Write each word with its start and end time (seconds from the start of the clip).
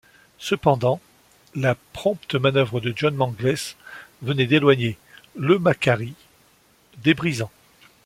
Cependant, 0.39 0.99
la 1.53 1.75
prompte 1.93 2.33
manœuvre 2.33 2.81
de 2.81 2.91
John 2.95 3.13
Mangles 3.13 3.75
venait 4.23 4.47
d’éloigner 4.47 4.97
le 5.35 5.59
Macquarie 5.59 6.15
des 7.03 7.13
brisants. 7.13 7.51